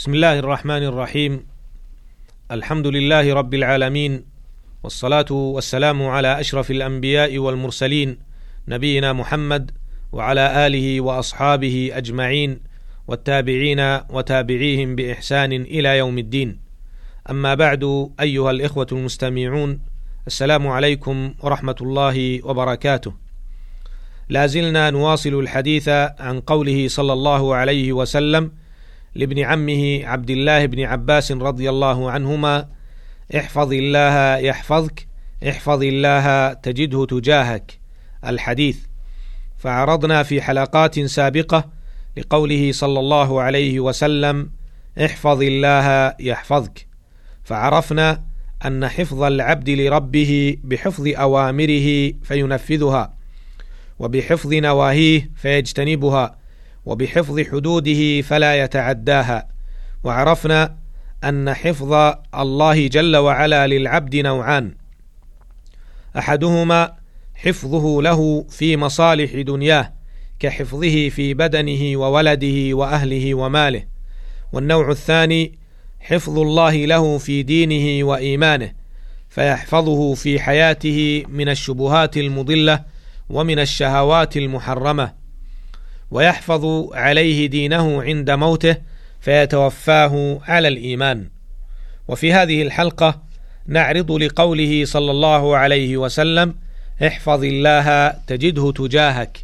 [0.00, 1.46] بسم الله الرحمن الرحيم.
[2.50, 4.24] الحمد لله رب العالمين
[4.82, 8.18] والصلاة والسلام على أشرف الأنبياء والمرسلين
[8.68, 9.70] نبينا محمد
[10.12, 12.60] وعلى آله وأصحابه أجمعين
[13.08, 16.58] والتابعين وتابعيهم بإحسان إلى يوم الدين.
[17.30, 19.80] أما بعد أيها الإخوة المستمعون
[20.26, 23.12] السلام عليكم ورحمة الله وبركاته.
[24.28, 25.88] لازلنا نواصل الحديث
[26.18, 28.59] عن قوله صلى الله عليه وسلم
[29.14, 32.68] لابن عمه عبد الله بن عباس رضي الله عنهما
[33.36, 35.06] احفظ الله يحفظك
[35.48, 37.78] احفظ الله تجده تجاهك.
[38.26, 38.78] الحديث
[39.58, 41.70] فعرضنا في حلقات سابقة
[42.16, 44.50] لقوله صلى الله عليه وسلم
[45.04, 46.86] احفظ الله يحفظك.
[47.44, 48.22] فعرفنا
[48.66, 53.14] أن حفظ العبد لربه بحفظ أوامره فينفذها
[53.98, 56.39] وبحفظ نواهيه فيجتنبها.
[56.86, 59.48] وبحفظ حدوده فلا يتعداها.
[60.04, 60.76] وعرفنا
[61.24, 64.74] أن حفظ الله جل وعلا للعبد نوعان.
[66.18, 66.92] أحدهما
[67.34, 69.92] حفظه له في مصالح دنياه
[70.38, 73.84] كحفظه في بدنه وولده وأهله وماله.
[74.52, 75.58] والنوع الثاني
[76.00, 78.72] حفظ الله له في دينه وإيمانه
[79.28, 82.84] فيحفظه في حياته من الشبهات المضلة
[83.30, 85.19] ومن الشهوات المحرمة.
[86.10, 88.76] ويحفظ عليه دينه عند موته
[89.20, 91.28] فيتوفاه على الإيمان.
[92.08, 93.22] وفي هذه الحلقة
[93.66, 96.54] نعرض لقوله صلى الله عليه وسلم
[97.06, 99.38] احفظ الله تجده تجاهك.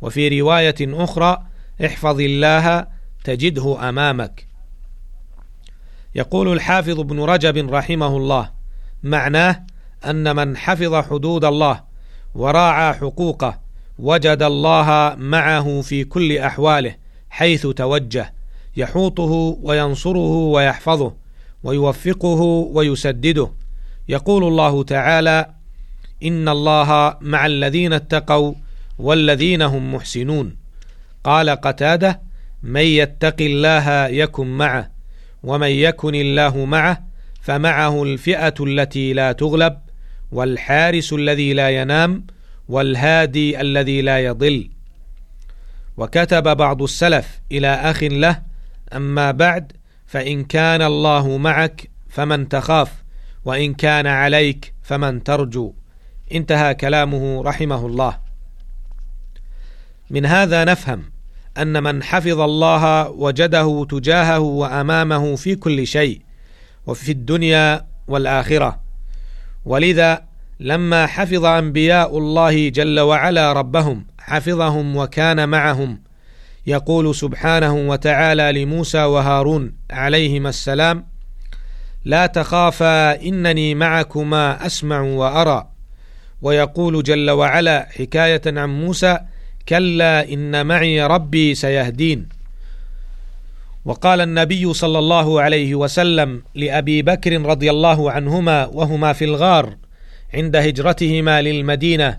[0.00, 1.42] وفي رواية أخرى
[1.84, 2.86] احفظ الله
[3.24, 4.46] تجده أمامك.
[6.14, 8.50] يقول الحافظ ابن رجب رحمه الله
[9.02, 9.62] معناه
[10.06, 11.80] أن من حفظ حدود الله
[12.34, 13.60] وراعى حقوقه
[13.98, 16.94] وجد الله معه في كل أحواله
[17.30, 18.34] حيث توجه
[18.76, 21.14] يحوطه وينصره ويحفظه
[21.64, 22.40] ويوفقه
[22.72, 23.50] ويسدده.
[24.08, 25.46] يقول الله تعالى
[26.22, 28.54] إن الله مع الذين اتقوا
[28.98, 30.56] والذين هم محسنون.
[31.24, 32.20] قال قتاده
[32.62, 34.90] من يتق الله يكن معه
[35.42, 37.04] ومن يكن الله معه
[37.40, 39.78] فمعه الفئة التي لا تغلب
[40.32, 42.24] والحارس الذي لا ينام
[42.68, 44.70] والهادي الذي لا يضل.
[45.96, 48.42] وكتب بعض السلف إلى أخ له
[48.92, 49.72] أما بعد
[50.06, 52.92] فإن كان الله معك فمن تخاف
[53.44, 55.72] وإن كان عليك فمن ترجو.
[56.32, 58.18] انتهى كلامه رحمه الله.
[60.10, 61.10] من هذا نفهم
[61.58, 66.22] أن من حفظ الله وجده تجاهه وأمامه في كل شيء
[66.86, 68.80] وفي الدنيا والآخرة.
[69.64, 70.27] ولذا
[70.60, 76.02] لما حفظ أنبياء الله جل وعلا ربهم حفظهم وكان معهم.
[76.66, 81.06] يقول سبحانه وتعالى لموسى وهارون عليهما السلام
[82.04, 85.68] لا تخافا إنني معكما أسمع وأرى.
[86.42, 89.18] ويقول جل وعلا حكاية عن موسى
[89.68, 92.28] كلا إن معي ربي سيهدين.
[93.84, 99.76] وقال النبي صلى الله عليه وسلم لأبي بكر رضي الله عنهما وهما في الغار
[100.34, 102.18] عند هجرتهما للمدينة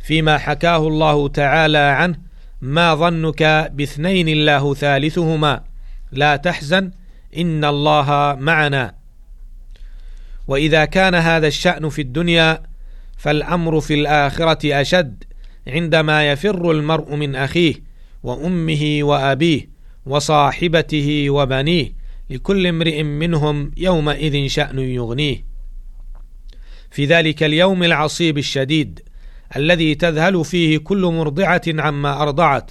[0.00, 2.18] فيما حكاه الله تعالى عنه
[2.60, 5.64] ما ظنك باثنين الله ثالثهما
[6.12, 6.90] لا تحزن
[7.36, 8.94] إن الله معنا.
[10.48, 12.62] وإذا كان هذا الشأن في الدنيا
[13.16, 15.24] فالأمر في الآخرة أشد
[15.66, 17.74] عندما يفر المرء من أخيه
[18.22, 19.68] وأمه وأبيه
[20.06, 21.92] وصاحبته وبنيه
[22.30, 25.47] لكل امرئ منهم يومئذ شأن يغنيه.
[26.90, 29.00] في ذلك اليوم العصيب الشديد
[29.56, 32.70] الذي تذهل فيه كل مرضعة عما أرضعت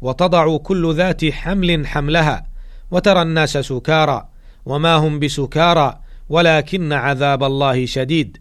[0.00, 2.46] وتضع كل ذات حمل حملها
[2.90, 4.28] وترى الناس سكارى
[4.66, 8.38] وما هم بسكارى ولكن عذاب الله شديد.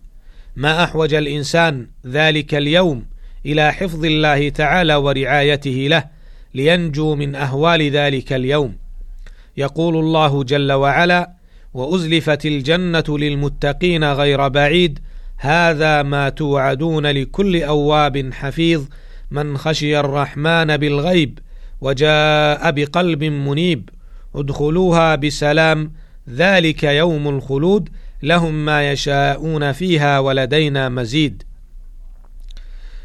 [0.56, 3.06] ما أحوج الإنسان ذلك اليوم
[3.46, 6.04] إلى حفظ الله تعالى ورعايته له
[6.54, 8.76] لينجو من أهوال ذلك اليوم.
[9.58, 11.32] يقول الله جل وعلا
[11.74, 15.00] وأزلفت الجنة للمتقين غير بعيد
[15.38, 18.86] هذا ما توعدون لكل أواب حفيظ
[19.32, 21.40] من خشي الرحمن بالغيب
[21.82, 23.90] وجاء بقلب منيب.
[24.36, 25.92] ادخلوها بسلام
[26.30, 27.90] ذلك يوم الخلود.
[28.24, 31.44] لهم ما يشاءون فيها ولدينا مزيد.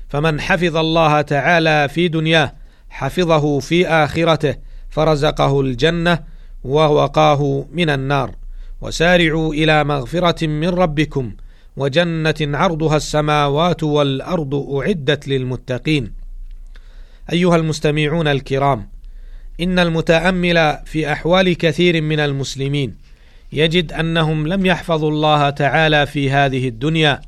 [0.08, 2.52] فمن حفظ الله تعالى في دنياه
[2.90, 4.54] حفظه في آخرته
[4.90, 6.18] فرزقه الجنة
[6.64, 8.34] ووقاه من النار.
[8.80, 11.32] وسارعوا إلى مغفرة من ربكم
[11.76, 16.12] وجنة عرضها السماوات والأرض أعدت للمتقين.
[17.32, 18.88] أيها المستمعون الكرام
[19.60, 22.94] إن المتأمل في أحوال كثير من المسلمين
[23.52, 27.20] يجد أنهم لم يحفظوا الله تعالى في هذه الدنيا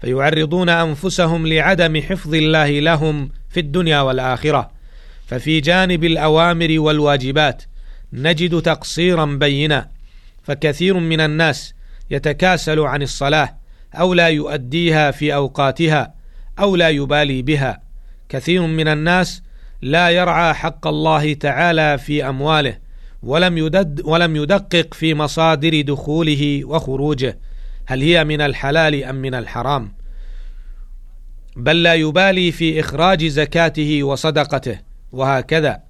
[0.00, 4.70] فيعرضون أنفسهم لعدم حفظ الله لهم في الدنيا والآخرة.
[5.26, 7.62] ففي جانب الأوامر والواجبات
[8.12, 9.88] نجد تقصيرا بينا
[10.42, 11.74] فكثير من الناس
[12.10, 13.56] يتكاسل عن الصلاة
[14.00, 16.14] أو لا يؤديها في أوقاتها
[16.58, 17.80] أو لا يبالي بها.
[18.28, 19.42] كثير من الناس
[19.82, 22.78] لا يرعى حق الله تعالى في أمواله
[23.22, 27.38] ولم يدد ولم يدقق في مصادر دخوله وخروجه.
[27.86, 29.92] هل هي من الحلال أم من الحرام؟
[31.56, 34.78] بل لا يبالي في إخراج زكاته وصدقته.
[35.12, 35.80] وهكذا.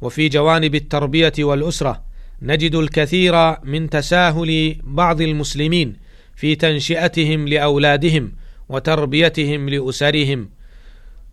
[0.00, 2.02] وفي جوانب التربية والأسرة
[2.42, 5.96] نجد الكثير من تساهل بعض المسلمين
[6.36, 8.32] في تنشئتهم لأولادهم
[8.68, 10.50] وتربيتهم لأسرهم.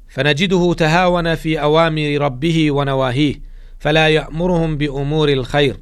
[0.07, 3.35] فنجده تهاون في أوامر ربه ونواهيه
[3.79, 5.77] فلا يأمرهم بأمور الخير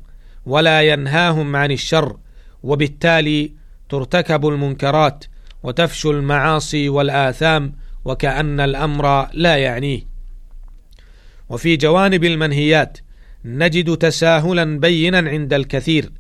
[0.46, 2.18] ولا ينهاهم عن الشر
[2.64, 3.52] وبالتالي
[3.90, 5.26] ترتكب المنكرات
[5.64, 7.74] وتفشو المعاصي والآثام
[8.06, 10.02] وكأن الأمر لا يعنيه.
[11.50, 12.98] وفي جوانب المنهيات
[13.46, 16.12] نجد تساهلا بينا عند الكثير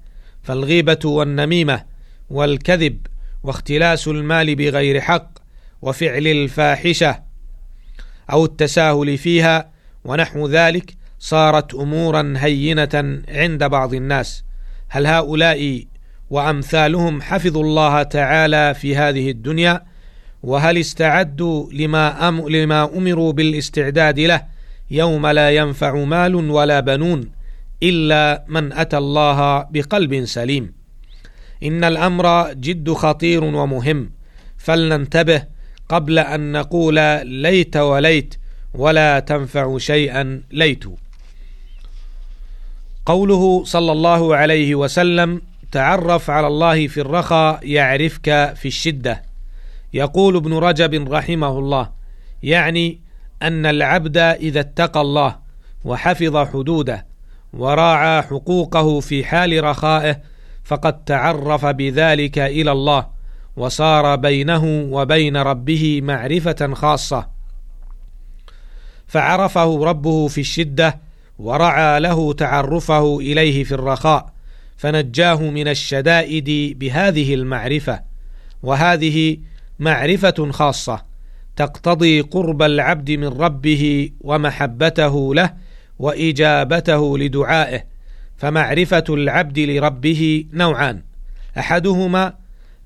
[0.43, 1.90] فالغيبة والنميمة
[2.31, 2.97] والكذب
[3.43, 5.31] واختلاس المال بغير حق
[5.81, 7.23] وفعل الفاحشة
[8.31, 9.71] أو التساهل فيها
[10.05, 14.43] ونحو ذلك صارت أمورا هينة عند بعض الناس.
[14.89, 15.85] هل هؤلاء
[16.29, 19.83] وأمثالهم حفظوا الله تعالى في هذه الدنيا؟
[20.43, 24.43] وهل استعدوا لما, أم لما أمروا بالاستعداد له
[24.91, 27.31] يوم لا ينفع مال ولا بنون
[27.83, 30.80] إلا من أتى الله بقلب سليم؟
[31.63, 34.11] إن الأمر جد خطير ومهم
[34.57, 35.43] فلننتبه
[35.89, 38.35] قبل أن نقول ليت وليت
[38.73, 40.83] ولا تنفع شيئا ليت.
[43.05, 45.41] قوله صلى الله عليه وسلم
[45.71, 49.23] تعرف على الله في الرخاء يعرفك في الشدة.
[49.93, 51.89] يقول ابن رجب رحمه الله
[52.43, 52.99] يعني
[53.41, 55.35] أن العبد إذا اتقى الله
[55.85, 57.05] وحفظ حدوده
[57.53, 60.30] وراعى حقوقه في حال رخائه
[60.63, 63.07] فقد تعرف بذلك إلى الله
[63.55, 67.29] وصار بينه وبين ربه معرفة خاصة.
[69.07, 70.99] فعرفه ربه في الشدة
[71.39, 74.33] ورعى له تعرفه إليه في الرخاء
[74.77, 78.01] فنجاه من الشدائد بهذه المعرفة.
[78.63, 79.37] وهذه
[79.79, 81.01] معرفة خاصة
[81.55, 85.53] تقتضي قرب العبد من ربه ومحبته له
[85.99, 87.90] وإجابته لدعائه.
[88.41, 91.01] فمعرفة العبد لربه نوعان.
[91.57, 92.33] أحدهما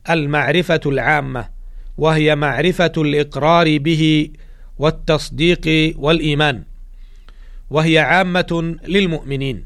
[0.09, 1.49] المعرفة العامة
[1.97, 4.29] وهي معرفة الإقرار به
[4.77, 6.63] والتصديق والإيمان
[7.69, 9.65] وهي عامة للمؤمنين.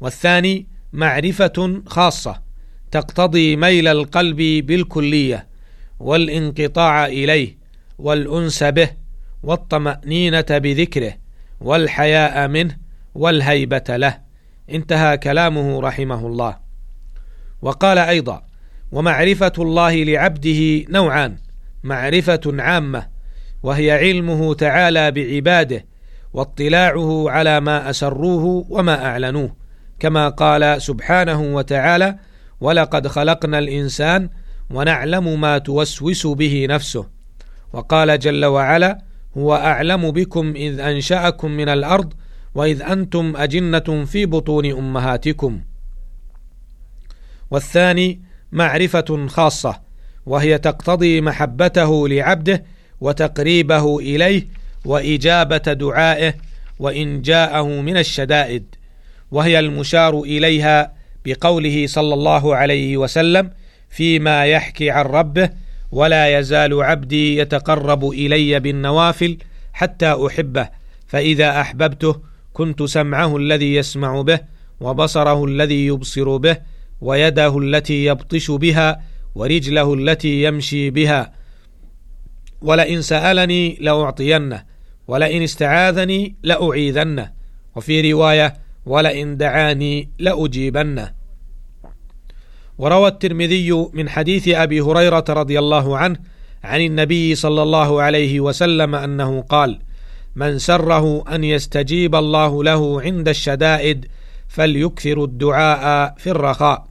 [0.00, 2.42] والثاني معرفة خاصة
[2.90, 4.36] تقتضي ميل القلب
[4.66, 5.46] بالكلية
[6.00, 7.56] والانقطاع إليه
[7.98, 8.90] والأنس به
[9.42, 11.14] والطمأنينة بذكره
[11.60, 12.76] والحياء منه
[13.14, 14.21] والهيبة له.
[14.74, 16.56] انتهى كلامه رحمه الله.
[17.62, 18.42] وقال أيضا
[18.92, 21.36] ومعرفة الله لعبده نوعان
[21.84, 23.06] معرفة عامة
[23.62, 25.84] وهي علمه تعالى بعباده
[26.32, 29.56] واطلاعه على ما أسروه وما أعلنوه
[29.98, 32.16] كما قال سبحانه وتعالى
[32.60, 34.28] ولقد خلقنا الإنسان
[34.70, 37.06] ونعلم ما توسوس به نفسه.
[37.72, 38.98] وقال جل وعلا
[39.38, 42.12] هو أعلم بكم إذ أنشأكم من الأرض
[42.54, 45.60] وإذ أنتم أجنة في بطون أمهاتكم.
[47.50, 48.20] والثاني
[48.52, 49.80] معرفة خاصة
[50.26, 52.64] وهي تقتضي محبته لعبده
[53.00, 54.46] وتقريبه إليه
[54.84, 56.34] وإجابة دعائه
[56.78, 58.74] وإن جاءه من الشدائد
[59.30, 60.92] وهي المشار إليها
[61.24, 63.50] بقوله صلى الله عليه وسلم
[63.90, 65.50] فيما يحكي عن ربه
[65.92, 69.38] ولا يزال عبدي يتقرب إلي بالنوافل
[69.72, 70.68] حتى أحبه
[71.06, 72.20] فإذا أحببته
[72.52, 74.40] كنت سمعه الذي يسمع به
[74.80, 76.56] وبصره الذي يبصر به
[77.00, 79.02] ويده التي يبطش بها
[79.34, 81.32] ورجله التي يمشي بها.
[82.62, 84.64] ولئن سألني لأعطينه
[85.08, 87.32] ولئن استعاذني لأعيذنه.
[87.76, 88.54] وفي رواية
[88.86, 91.12] ولئن دعاني لأجيبنه.
[92.78, 96.16] وروى الترمذي من حديث أبي هريرة رضي الله عنه
[96.64, 99.78] عن النبي صلى الله عليه وسلم أنه قال
[100.36, 104.06] من سره أن يستجيب الله له عند الشدائد
[104.48, 106.86] فليكثر الدعاء في الرخاء.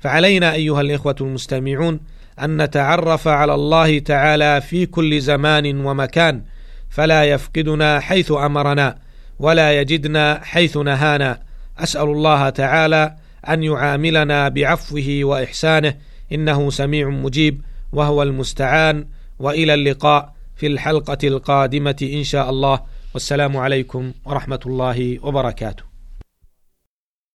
[0.00, 2.00] فعلينا أيها الإخوة المستمعون
[2.40, 6.42] أن نتعرف على الله تعالى في كل زمان ومكان
[6.90, 8.98] فلا يفقدنا حيث أمرنا
[9.38, 11.40] ولا يجدنا حيث نهانا.
[11.78, 13.16] أسأل الله تعالى
[13.48, 15.94] أن يعاملنا بعفوه وإحسانه
[16.32, 17.60] إنه سميع مجيب
[17.92, 19.06] وهو المستعان
[19.38, 20.31] وإلى اللقاء.
[20.62, 22.80] في الحلقة القادمة إن شاء الله.
[23.14, 25.91] والسلام عليكم ورحمة الله وبركاته.